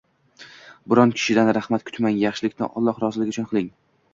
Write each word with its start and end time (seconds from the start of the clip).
Biron 0.93 1.13
kishidan 1.17 1.51
rahmat 1.57 1.85
kutmang, 1.91 2.17
yaxshilikni 2.25 2.71
Alloh 2.81 3.03
roziligi 3.07 3.37
uchun 3.37 3.51
qiling. 3.53 3.71